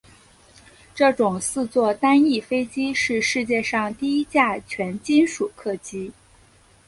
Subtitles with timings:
[0.95, 6.11] 这种四座单翼飞机是世界上第一架全金属客机。